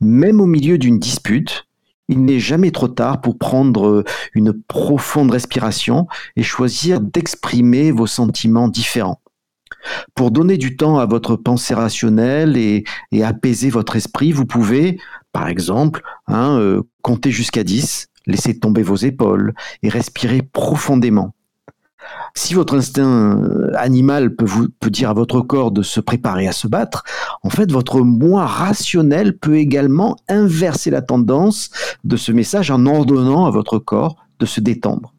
Même 0.00 0.40
au 0.40 0.46
milieu 0.46 0.78
d'une 0.78 0.98
dispute, 0.98 1.66
il 2.08 2.24
n'est 2.24 2.38
jamais 2.38 2.70
trop 2.70 2.88
tard 2.88 3.20
pour 3.20 3.38
prendre 3.38 4.04
une 4.34 4.52
profonde 4.52 5.30
respiration 5.30 6.06
et 6.36 6.42
choisir 6.42 7.00
d'exprimer 7.00 7.90
vos 7.90 8.06
sentiments 8.06 8.68
différents. 8.68 9.20
Pour 10.14 10.30
donner 10.30 10.56
du 10.56 10.76
temps 10.76 10.98
à 10.98 11.06
votre 11.06 11.36
pensée 11.36 11.74
rationnelle 11.74 12.56
et, 12.56 12.84
apaiser 13.22 13.70
votre 13.70 13.96
esprit, 13.96 14.32
vous 14.32 14.46
pouvez, 14.46 14.98
par 15.32 15.48
exemple, 15.48 16.02
hein, 16.26 16.58
euh, 16.58 16.82
compter 17.02 17.30
jusqu'à 17.30 17.64
10, 17.64 18.08
laisser 18.26 18.58
tomber 18.58 18.82
vos 18.82 18.96
épaules 18.96 19.54
et 19.82 19.88
respirer 19.88 20.42
profondément. 20.42 21.34
Si 22.34 22.54
votre 22.54 22.76
instinct 22.76 23.38
euh, 23.38 23.70
animal 23.76 24.34
peut, 24.34 24.90
dire 24.90 25.10
à 25.10 25.14
votre 25.14 25.40
corps 25.40 25.70
de 25.70 25.82
se 25.82 26.00
préparer 26.00 26.48
à 26.48 26.52
se 26.52 26.66
battre, 26.66 27.04
en 27.42 27.50
fait, 27.50 27.70
votre 27.70 28.00
moi 28.00 28.46
rationnel 28.46 29.38
peut 29.38 29.56
également 29.56 30.16
inverser 30.28 30.90
la 30.90 31.02
tendance 31.02 31.70
de 32.02 32.16
ce 32.16 32.32
message 32.32 32.70
en 32.70 32.84
ordonnant 32.86 33.46
à 33.46 33.50
votre 33.50 33.78
corps 33.78 34.16
de 34.40 34.46
se 34.46 34.60
détendre. 34.60 35.13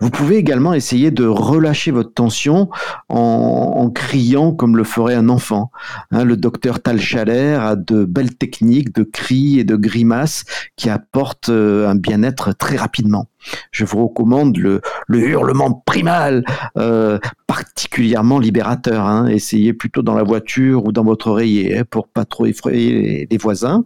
Vous 0.00 0.10
pouvez 0.10 0.36
également 0.36 0.74
essayer 0.74 1.10
de 1.10 1.26
relâcher 1.26 1.90
votre 1.90 2.12
tension 2.12 2.68
en, 3.08 3.90
criant 3.94 4.52
comme 4.52 4.76
le 4.76 4.84
ferait 4.84 5.14
un 5.14 5.28
enfant. 5.28 5.70
Hein, 6.10 6.24
le 6.24 6.36
docteur 6.36 6.80
Tal 6.80 7.00
a 7.16 7.76
de 7.76 8.04
belles 8.04 8.36
techniques 8.36 8.94
de 8.94 9.04
cris 9.04 9.58
et 9.58 9.64
de 9.64 9.76
grimaces 9.76 10.44
qui 10.76 10.90
apportent 10.90 11.48
euh, 11.48 11.88
un 11.88 11.94
bien-être 11.94 12.52
très 12.52 12.76
rapidement. 12.76 13.28
Je 13.70 13.84
vous 13.84 14.06
recommande 14.06 14.56
le, 14.56 14.80
hurlement 15.08 15.72
primal, 15.86 16.44
euh, 16.78 17.18
particulièrement 17.46 18.38
libérateur. 18.38 19.06
Hein. 19.06 19.28
Essayez 19.28 19.72
plutôt 19.72 20.02
dans 20.02 20.14
la 20.14 20.22
voiture 20.22 20.84
ou 20.84 20.92
dans 20.92 21.04
votre 21.04 21.28
oreiller 21.28 21.78
hein, 21.78 21.84
pour 21.88 22.08
pas 22.08 22.24
trop 22.24 22.46
effrayer 22.46 23.26
les, 23.30 23.38
voisins. 23.38 23.84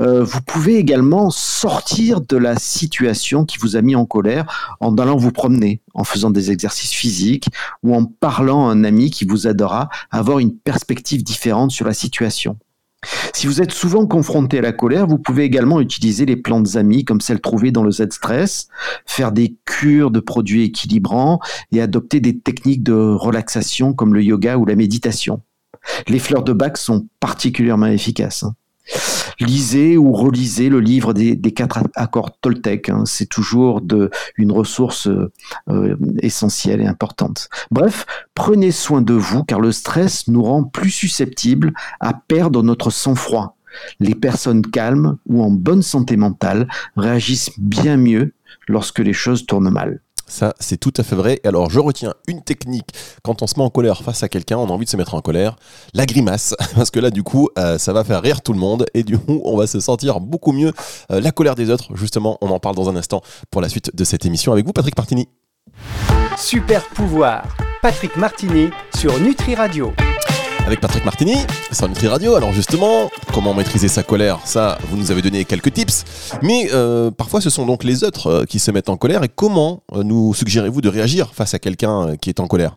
Euh, 0.00 0.24
vous 0.24 0.40
pouvez 0.40 0.76
également 0.76 1.30
sortir 1.30 2.20
de 2.20 2.36
la 2.36 2.56
situation 2.56 3.44
qui 3.44 3.58
vous 3.58 3.76
a 3.76 3.82
mis 3.82 3.94
en 3.94 4.04
colère 4.04 4.76
en 4.80 4.96
allant 4.98 5.16
vous 5.16 5.32
promener, 5.32 5.80
en 5.94 6.04
faisant 6.04 6.30
des 6.30 6.50
exercices 6.50 6.92
physiques 6.92 7.48
ou 7.82 7.94
en 7.94 8.04
parlant 8.04 8.68
à 8.68 8.72
un 8.72 8.84
ami 8.84 9.10
qui 9.10 9.24
vous 9.24 9.46
aidera 9.46 9.88
à 10.10 10.18
avoir 10.18 10.38
une 10.38 10.56
perspective 10.56 11.22
différente 11.22 11.70
sur 11.70 11.86
la 11.86 11.94
situation. 11.94 12.58
Si 13.32 13.46
vous 13.46 13.60
êtes 13.60 13.72
souvent 13.72 14.06
confronté 14.06 14.58
à 14.58 14.62
la 14.62 14.72
colère, 14.72 15.06
vous 15.06 15.18
pouvez 15.18 15.44
également 15.44 15.80
utiliser 15.80 16.26
les 16.26 16.36
plantes 16.36 16.76
amies 16.76 17.04
comme 17.04 17.20
celles 17.20 17.40
trouvées 17.40 17.70
dans 17.70 17.82
le 17.82 17.90
Z-Stress, 17.90 18.68
faire 19.06 19.32
des 19.32 19.56
cures 19.64 20.10
de 20.10 20.20
produits 20.20 20.64
équilibrants 20.64 21.40
et 21.72 21.80
adopter 21.80 22.20
des 22.20 22.38
techniques 22.38 22.82
de 22.82 22.94
relaxation 22.94 23.92
comme 23.92 24.14
le 24.14 24.22
yoga 24.22 24.56
ou 24.56 24.66
la 24.66 24.76
méditation. 24.76 25.40
Les 26.08 26.18
fleurs 26.18 26.44
de 26.44 26.52
bac 26.52 26.78
sont 26.78 27.06
particulièrement 27.20 27.86
efficaces. 27.86 28.44
Lisez 29.40 29.96
ou 29.96 30.12
relisez 30.12 30.68
le 30.68 30.80
livre 30.80 31.12
des, 31.12 31.36
quatre 31.52 31.80
accords 31.94 32.38
Toltec. 32.40 32.88
Hein. 32.88 33.04
C'est 33.06 33.28
toujours 33.28 33.82
une 34.36 34.52
ressource 34.52 35.08
euh, 35.08 35.96
essentielle 36.20 36.80
et 36.80 36.86
importante. 36.86 37.48
Bref, 37.70 38.06
prenez 38.34 38.70
soin 38.70 39.02
de 39.02 39.14
vous 39.14 39.44
car 39.44 39.60
le 39.60 39.72
stress 39.72 40.28
nous 40.28 40.42
rend 40.42 40.64
plus 40.64 40.90
susceptibles 40.90 41.72
à 42.00 42.14
perdre 42.14 42.62
notre 42.62 42.90
sang-froid. 42.90 43.56
Les 43.98 44.14
personnes 44.14 44.62
calmes 44.62 45.18
ou 45.26 45.42
en 45.42 45.50
bonne 45.50 45.82
santé 45.82 46.16
mentale 46.16 46.68
réagissent 46.96 47.50
bien 47.58 47.96
mieux 47.96 48.34
lorsque 48.68 49.00
les 49.00 49.12
choses 49.12 49.46
tournent 49.46 49.70
mal. 49.70 50.00
Ça, 50.26 50.54
c'est 50.58 50.78
tout 50.78 50.92
à 50.96 51.02
fait 51.02 51.16
vrai. 51.16 51.40
Alors, 51.44 51.70
je 51.70 51.80
retiens 51.80 52.14
une 52.26 52.42
technique 52.42 52.88
quand 53.22 53.42
on 53.42 53.46
se 53.46 53.54
met 53.56 53.64
en 53.64 53.70
colère 53.70 54.02
face 54.02 54.22
à 54.22 54.28
quelqu'un, 54.28 54.56
on 54.58 54.66
a 54.66 54.72
envie 54.72 54.84
de 54.84 54.90
se 54.90 54.96
mettre 54.96 55.14
en 55.14 55.20
colère, 55.20 55.56
la 55.92 56.06
grimace. 56.06 56.54
Parce 56.74 56.90
que 56.90 57.00
là, 57.00 57.10
du 57.10 57.22
coup, 57.22 57.48
euh, 57.58 57.78
ça 57.78 57.92
va 57.92 58.04
faire 58.04 58.22
rire 58.22 58.42
tout 58.42 58.52
le 58.52 58.58
monde 58.58 58.86
et 58.94 59.02
du 59.02 59.18
coup, 59.18 59.40
on 59.44 59.56
va 59.56 59.66
se 59.66 59.80
sentir 59.80 60.20
beaucoup 60.20 60.52
mieux. 60.52 60.72
Euh, 61.10 61.20
la 61.20 61.30
colère 61.30 61.54
des 61.54 61.70
autres, 61.70 61.94
justement, 61.94 62.38
on 62.40 62.50
en 62.50 62.58
parle 62.58 62.76
dans 62.76 62.88
un 62.88 62.96
instant 62.96 63.22
pour 63.50 63.60
la 63.60 63.68
suite 63.68 63.94
de 63.94 64.04
cette 64.04 64.24
émission 64.24 64.52
avec 64.52 64.66
vous, 64.66 64.72
Patrick 64.72 64.96
Martini. 64.96 65.28
Super 66.36 66.84
pouvoir, 66.88 67.44
Patrick 67.82 68.16
Martini 68.16 68.70
sur 68.96 69.18
Nutri 69.20 69.54
Radio 69.54 69.92
avec 70.66 70.80
Patrick 70.80 71.04
Martini 71.04 71.36
sur 71.72 71.88
Nutri 71.88 72.08
Radio. 72.08 72.36
Alors 72.36 72.52
justement, 72.52 73.10
comment 73.32 73.52
maîtriser 73.54 73.88
sa 73.88 74.02
colère? 74.02 74.38
Ça, 74.44 74.78
vous 74.88 74.96
nous 74.96 75.10
avez 75.10 75.20
donné 75.20 75.44
quelques 75.44 75.72
tips. 75.72 76.04
Mais 76.42 76.68
euh, 76.72 77.10
parfois, 77.10 77.40
ce 77.40 77.50
sont 77.50 77.66
donc 77.66 77.84
les 77.84 78.04
autres 78.04 78.26
euh, 78.26 78.44
qui 78.44 78.58
se 78.58 78.70
mettent 78.70 78.88
en 78.88 78.96
colère. 78.96 79.22
Et 79.22 79.28
comment 79.28 79.82
euh, 79.92 80.02
nous 80.02 80.34
suggérez-vous 80.34 80.80
de 80.80 80.88
réagir 80.88 81.34
face 81.34 81.54
à 81.54 81.58
quelqu'un 81.58 82.16
qui 82.16 82.30
est 82.30 82.40
en 82.40 82.46
colère? 82.46 82.76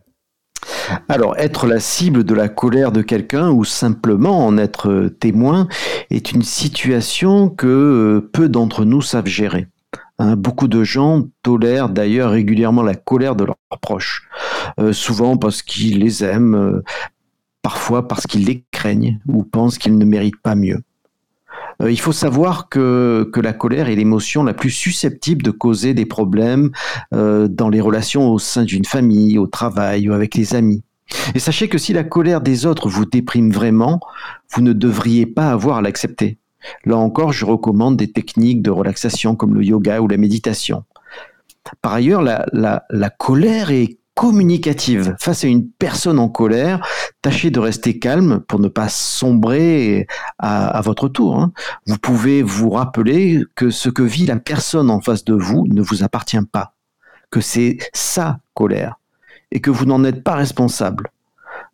Alors, 1.08 1.36
être 1.38 1.66
la 1.66 1.80
cible 1.80 2.24
de 2.24 2.34
la 2.34 2.48
colère 2.48 2.92
de 2.92 3.02
quelqu'un 3.02 3.50
ou 3.50 3.64
simplement 3.64 4.46
en 4.46 4.56
être 4.56 5.10
témoin 5.20 5.68
est 6.10 6.32
une 6.32 6.42
situation 6.42 7.48
que 7.48 8.28
peu 8.32 8.48
d'entre 8.48 8.84
nous 8.84 9.02
savent 9.02 9.26
gérer. 9.26 9.66
Hein, 10.18 10.34
beaucoup 10.36 10.66
de 10.66 10.82
gens 10.82 11.24
tolèrent 11.42 11.90
d'ailleurs 11.90 12.30
régulièrement 12.30 12.82
la 12.82 12.94
colère 12.94 13.36
de 13.36 13.44
leurs 13.44 13.56
proches, 13.80 14.28
souvent 14.92 15.36
parce 15.36 15.62
qu'ils 15.62 16.00
les 16.00 16.24
aiment, 16.24 16.82
parfois 17.62 18.08
parce 18.08 18.26
qu'ils 18.26 18.46
les 18.46 18.64
craignent 18.72 19.20
ou 19.28 19.44
pensent 19.44 19.78
qu'ils 19.78 19.96
ne 19.96 20.04
méritent 20.04 20.42
pas 20.42 20.54
mieux. 20.54 20.80
Euh, 21.80 21.90
il 21.90 22.00
faut 22.00 22.12
savoir 22.12 22.68
que, 22.68 23.28
que 23.32 23.40
la 23.40 23.52
colère 23.52 23.88
est 23.88 23.94
l'émotion 23.94 24.42
la 24.42 24.54
plus 24.54 24.70
susceptible 24.70 25.42
de 25.42 25.50
causer 25.50 25.94
des 25.94 26.06
problèmes 26.06 26.70
euh, 27.14 27.48
dans 27.48 27.68
les 27.68 27.80
relations 27.80 28.30
au 28.30 28.38
sein 28.38 28.64
d'une 28.64 28.84
famille, 28.84 29.38
au 29.38 29.46
travail 29.46 30.08
ou 30.08 30.12
avec 30.12 30.34
les 30.34 30.54
amis. 30.54 30.82
Et 31.34 31.38
sachez 31.38 31.68
que 31.68 31.78
si 31.78 31.92
la 31.92 32.04
colère 32.04 32.40
des 32.40 32.66
autres 32.66 32.88
vous 32.88 33.06
déprime 33.06 33.50
vraiment, 33.50 34.00
vous 34.52 34.60
ne 34.60 34.72
devriez 34.72 35.24
pas 35.26 35.50
avoir 35.50 35.78
à 35.78 35.82
l'accepter. 35.82 36.38
Là 36.84 36.96
encore, 36.96 37.32
je 37.32 37.44
recommande 37.44 37.96
des 37.96 38.10
techniques 38.10 38.62
de 38.62 38.70
relaxation 38.70 39.36
comme 39.36 39.54
le 39.54 39.64
yoga 39.64 40.00
ou 40.00 40.08
la 40.08 40.16
méditation. 40.16 40.84
Par 41.82 41.92
ailleurs, 41.92 42.22
la, 42.22 42.46
la, 42.52 42.84
la 42.90 43.10
colère 43.10 43.70
est 43.70 43.97
communicative. 44.18 45.14
Face 45.20 45.44
à 45.44 45.46
une 45.46 45.70
personne 45.70 46.18
en 46.18 46.28
colère, 46.28 46.84
tâchez 47.22 47.52
de 47.52 47.60
rester 47.60 48.00
calme 48.00 48.40
pour 48.48 48.58
ne 48.58 48.66
pas 48.66 48.88
sombrer 48.88 50.08
à, 50.40 50.80
votre 50.82 51.08
tour. 51.08 51.38
Hein. 51.38 51.52
Vous 51.86 51.98
pouvez 51.98 52.42
vous 52.42 52.70
rappeler 52.70 53.44
que 53.54 53.70
ce 53.70 53.88
que 53.88 54.02
vit 54.02 54.26
la 54.26 54.34
personne 54.34 54.90
en 54.90 55.00
face 55.00 55.24
de 55.24 55.34
vous 55.34 55.68
ne 55.68 55.80
vous 55.80 56.02
appartient 56.02 56.44
pas, 56.50 56.74
que 57.30 57.40
c'est 57.40 57.78
sa 57.92 58.40
colère 58.54 58.98
et 59.52 59.60
que 59.60 59.70
vous 59.70 59.84
n'en 59.84 60.02
êtes 60.02 60.24
pas 60.24 60.34
responsable. 60.34 61.12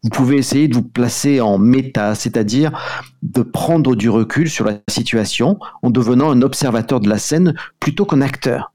Vous 0.02 0.10
pouvez 0.10 0.36
essayer 0.36 0.68
de 0.68 0.74
vous 0.74 0.82
placer 0.82 1.40
en 1.40 1.56
méta, 1.56 2.14
c'est-à-dire 2.14 2.78
de 3.22 3.40
prendre 3.40 3.96
du 3.96 4.10
recul 4.10 4.50
sur 4.50 4.66
la 4.66 4.80
situation 4.90 5.58
en 5.80 5.88
devenant 5.88 6.30
un 6.30 6.42
observateur 6.42 7.00
de 7.00 7.08
la 7.08 7.16
scène 7.16 7.54
plutôt 7.80 8.04
qu'un 8.04 8.20
acteur. 8.20 8.73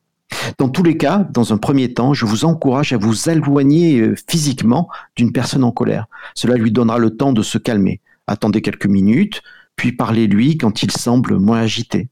Dans 0.58 0.70
tous 0.70 0.84
les 0.84 0.98
cas, 0.98 1.28
dans 1.32 1.54
un 1.54 1.58
premier 1.58 1.94
temps, 1.94 2.14
je 2.14 2.26
vous 2.26 2.46
encourage 2.46 2.94
à 2.94 2.98
vous 2.98 3.30
éloigner 3.30 4.00
euh, 4.00 4.16
physiquement 4.30 4.90
d'une 5.16 5.32
personne 5.32 5.64
en 5.64 5.72
colère. 5.72 6.08
Cela 6.36 6.56
lui 6.56 6.72
donnera 6.72 6.98
le 6.98 7.16
temps 7.16 7.34
de 7.34 7.42
se 7.42 7.58
calmer. 7.58 8.02
Attendez 8.28 8.62
quelques 8.62 8.86
minutes, 8.86 9.42
puis 9.76 9.92
parlez-lui 9.92 10.58
quand 10.58 10.84
il 10.84 10.92
semble 10.92 11.38
moins 11.38 11.60
agité. 11.60 12.10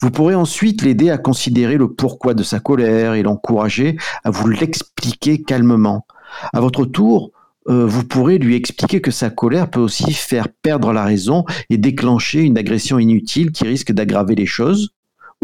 Vous 0.00 0.10
pourrez 0.10 0.34
ensuite 0.34 0.82
l'aider 0.82 1.10
à 1.10 1.18
considérer 1.18 1.76
le 1.76 1.92
pourquoi 1.92 2.34
de 2.34 2.42
sa 2.42 2.60
colère 2.60 3.14
et 3.14 3.22
l'encourager 3.22 3.96
à 4.22 4.30
vous 4.30 4.48
l'expliquer 4.48 5.42
calmement. 5.42 6.06
À 6.52 6.60
votre 6.60 6.84
tour, 6.84 7.32
euh, 7.68 7.86
vous 7.86 8.04
pourrez 8.04 8.38
lui 8.38 8.54
expliquer 8.56 9.00
que 9.00 9.10
sa 9.10 9.30
colère 9.30 9.70
peut 9.70 9.80
aussi 9.80 10.12
faire 10.12 10.48
perdre 10.48 10.92
la 10.92 11.04
raison 11.04 11.44
et 11.70 11.78
déclencher 11.78 12.42
une 12.42 12.58
agression 12.58 12.98
inutile 12.98 13.52
qui 13.52 13.64
risque 13.64 13.92
d'aggraver 13.92 14.34
les 14.34 14.46
choses, 14.46 14.90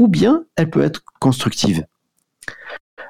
ou 0.01 0.09
bien 0.09 0.45
elle 0.57 0.71
peut 0.71 0.83
être 0.83 1.03
constructive. 1.21 1.85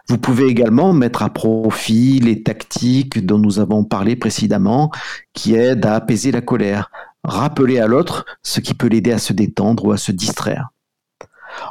Vous 0.08 0.18
pouvez 0.18 0.46
également 0.46 0.92
mettre 0.92 1.22
à 1.22 1.30
profit 1.30 2.18
les 2.18 2.42
tactiques 2.42 3.24
dont 3.24 3.38
nous 3.38 3.60
avons 3.60 3.84
parlé 3.84 4.16
précédemment 4.16 4.90
qui 5.32 5.54
aident 5.54 5.86
à 5.86 5.94
apaiser 5.94 6.32
la 6.32 6.40
colère, 6.40 6.90
rappeler 7.22 7.78
à 7.78 7.86
l'autre 7.86 8.26
ce 8.42 8.58
qui 8.58 8.74
peut 8.74 8.88
l'aider 8.88 9.12
à 9.12 9.18
se 9.18 9.32
détendre 9.32 9.84
ou 9.84 9.92
à 9.92 9.98
se 9.98 10.10
distraire. 10.10 10.70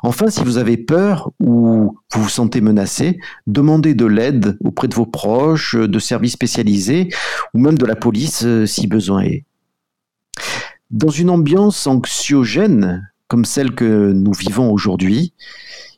Enfin, 0.04 0.30
si 0.30 0.42
vous 0.42 0.58
avez 0.58 0.78
peur 0.78 1.32
ou 1.42 1.98
vous 2.14 2.22
vous 2.24 2.30
sentez 2.30 2.62
menacé, 2.62 3.20
demandez 3.46 3.96
de 3.96 4.06
l'aide 4.06 4.58
auprès 4.64 4.88
de 4.88 4.96
vos 4.96 5.06
proches, 5.06 5.76
de 5.76 6.00
services 6.00 6.34
spécialisés 6.34 7.10
ou 7.54 7.60
même 7.60 7.78
de 7.78 7.86
la 7.86 7.98
police 7.98 8.44
euh, 8.46 8.66
si 8.66 8.88
besoin 8.88 9.24
est. 9.24 9.44
Dans 10.92 11.10
une 11.10 11.30
ambiance 11.30 11.88
anxiogène 11.88 13.09
comme 13.30 13.46
celle 13.46 13.74
que 13.74 14.12
nous 14.12 14.34
vivons 14.34 14.70
aujourd'hui, 14.72 15.34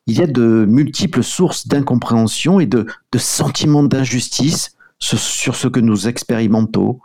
il 0.06 0.20
y 0.20 0.22
a 0.22 0.28
de 0.28 0.66
multiples 0.68 1.24
sources 1.24 1.68
d'incompréhension 1.68 2.60
et 2.60 2.68
de, 2.68 2.86
sentiments 3.18 3.84
d'injustice 3.84 4.76
sur, 5.00 5.56
ce 5.56 5.68
que 5.68 5.80
nous 5.80 6.08
expérimentons, 6.08 7.00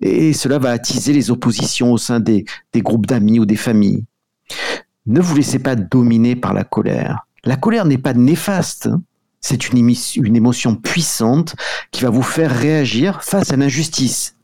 et 0.00 0.32
cela 0.32 0.58
va 0.58 0.70
attiser 0.70 1.12
les 1.12 1.30
oppositions 1.30 1.92
au 1.92 1.98
sein 1.98 2.20
des, 2.20 2.44
groupes 2.76 3.06
d'amis 3.06 3.40
ou 3.40 3.46
des 3.46 3.56
familles. 3.56 4.04
Ne 5.06 5.20
vous 5.20 5.34
laissez 5.34 5.58
pas 5.58 5.74
dominer 5.74 6.36
par 6.36 6.52
la 6.52 6.64
colère. 6.64 7.26
La 7.44 7.56
colère 7.56 7.86
n'est 7.86 7.98
pas 7.98 8.12
néfaste. 8.12 8.86
Hein. 8.86 9.02
C'est 9.40 9.70
une 9.70 10.36
émotion 10.36 10.74
puissante 10.74 11.56
qui 11.90 12.02
va 12.02 12.10
vous 12.10 12.22
faire 12.22 12.54
réagir 12.54 13.22
face 13.22 13.50
à 13.50 13.56
l'injustice. 13.56 14.37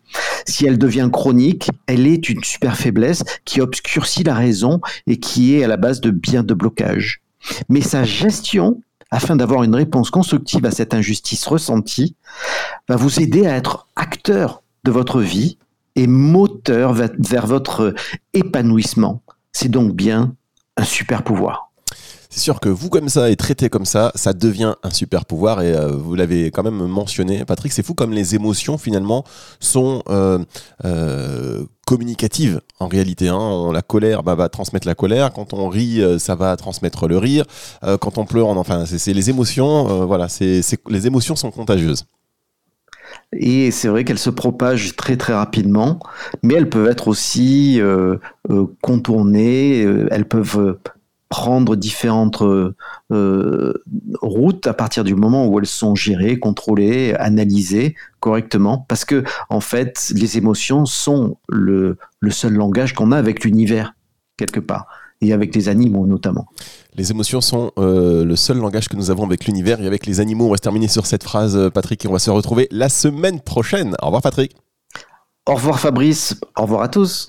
Si 0.46 0.66
elle 0.66 0.78
devient 0.78 1.08
chronique, 1.12 1.70
elle 1.86 2.06
est 2.06 2.28
une 2.28 2.44
super 2.44 2.76
faiblesse 2.76 3.22
qui 3.44 3.60
obscurcit 3.60 4.24
la 4.24 4.34
raison 4.34 4.80
et 5.06 5.18
qui 5.18 5.54
est 5.54 5.64
à 5.64 5.68
la 5.68 5.76
base 5.76 6.00
de 6.00 6.10
bien 6.10 6.42
de 6.42 6.54
blocage. 6.54 7.20
Mais 7.68 7.80
sa 7.80 8.04
gestion, 8.04 8.80
afin 9.10 9.36
d'avoir 9.36 9.62
une 9.62 9.74
réponse 9.74 10.10
constructive 10.10 10.64
à 10.64 10.70
cette 10.70 10.94
injustice 10.94 11.46
ressentie, 11.46 12.16
va 12.88 12.96
vous 12.96 13.20
aider 13.20 13.46
à 13.46 13.56
être 13.56 13.88
acteur 13.96 14.62
de 14.84 14.90
votre 14.90 15.20
vie 15.20 15.58
et 15.96 16.06
moteur 16.06 16.92
vers 16.92 17.46
votre 17.46 17.94
épanouissement. 18.32 19.22
C'est 19.52 19.68
donc 19.70 19.94
bien 19.94 20.34
un 20.76 20.84
super 20.84 21.22
pouvoir. 21.22 21.70
C'est 22.34 22.40
sûr 22.40 22.58
que 22.58 22.68
vous 22.68 22.90
comme 22.90 23.08
ça 23.08 23.30
et 23.30 23.36
traité 23.36 23.68
comme 23.68 23.84
ça, 23.84 24.10
ça 24.16 24.32
devient 24.32 24.74
un 24.82 24.90
super 24.90 25.24
pouvoir 25.24 25.62
et 25.62 25.72
euh, 25.72 25.92
vous 25.92 26.16
l'avez 26.16 26.50
quand 26.50 26.64
même 26.64 26.84
mentionné, 26.84 27.44
Patrick. 27.44 27.72
C'est 27.72 27.86
fou 27.86 27.94
comme 27.94 28.10
les 28.10 28.34
émotions 28.34 28.76
finalement 28.76 29.22
sont 29.60 30.02
euh, 30.08 30.40
euh, 30.84 31.62
communicatives 31.86 32.60
en 32.80 32.88
réalité. 32.88 33.28
Hein. 33.28 33.70
La 33.72 33.82
colère 33.82 34.24
bah, 34.24 34.34
va 34.34 34.48
transmettre 34.48 34.84
la 34.84 34.96
colère. 34.96 35.32
Quand 35.32 35.54
on 35.54 35.68
rit, 35.68 36.02
ça 36.18 36.34
va 36.34 36.56
transmettre 36.56 37.06
le 37.06 37.18
rire. 37.18 37.44
quand 38.00 38.18
on 38.18 38.24
pleure, 38.24 38.48
enfin, 38.48 38.84
c'est 38.84 39.12
les 39.12 39.30
émotions. 39.30 40.04
voilà, 40.04 40.26
les 40.40 41.06
émotions 41.06 41.36
sont 41.36 41.52
contagieuses. 41.52 42.04
Et 43.32 43.70
c'est 43.70 43.86
vrai 43.86 44.02
qu'elles 44.02 44.18
se 44.18 44.30
propagent 44.30 44.96
très 44.96 45.16
très 45.16 45.34
rapidement, 45.34 46.00
mais 46.42 46.54
elles 46.54 46.68
peuvent 46.68 46.88
être 46.88 47.06
aussi 47.06 47.80
contournées, 48.82 49.82
elles 50.10 50.26
peuvent 50.26 50.78
prendre 51.34 51.74
différentes 51.74 52.42
euh, 52.42 53.74
routes 54.22 54.68
à 54.68 54.72
partir 54.72 55.02
du 55.02 55.16
moment 55.16 55.48
où 55.48 55.58
elles 55.58 55.66
sont 55.66 55.96
gérées, 55.96 56.38
contrôlées, 56.38 57.12
analysées 57.18 57.96
correctement, 58.20 58.86
parce 58.88 59.04
que 59.04 59.24
en 59.50 59.58
fait, 59.58 60.12
les 60.14 60.38
émotions 60.38 60.86
sont 60.86 61.36
le, 61.48 61.98
seul 62.30 62.52
langage 62.52 62.94
qu'on 62.94 63.10
a 63.10 63.18
avec 63.18 63.42
l'univers 63.42 63.94
quelque 64.36 64.60
part 64.60 64.86
et 65.20 65.32
avec 65.32 65.52
les 65.56 65.68
animaux 65.68 66.06
notamment. 66.06 66.46
Les 66.94 67.10
émotions 67.10 67.40
sont 67.40 67.72
euh, 67.78 68.24
le 68.24 68.36
seul 68.36 68.58
langage 68.58 68.88
que 68.88 68.94
nous 68.94 69.10
avons 69.10 69.24
avec 69.24 69.46
l'univers 69.46 69.80
et 69.80 69.88
avec 69.88 70.06
les 70.06 70.20
animaux. 70.20 70.46
On 70.46 70.50
va 70.50 70.56
se 70.56 70.62
terminer 70.62 70.86
sur 70.86 71.04
cette 71.04 71.24
phrase, 71.24 71.56
euh, 71.56 71.68
Patrick, 71.68 72.04
et 72.04 72.08
on 72.08 72.12
va 72.12 72.20
se 72.20 72.30
retrouver 72.30 72.68
la 72.70 72.88
semaine 72.88 73.40
prochaine. 73.40 73.96
Au 74.00 74.06
revoir, 74.06 74.22
Patrick. 74.22 74.54
Au 75.48 75.54
revoir, 75.54 75.80
Fabrice. 75.80 76.38
Au 76.56 76.62
revoir 76.62 76.82
à 76.82 76.88
tous. 76.88 77.28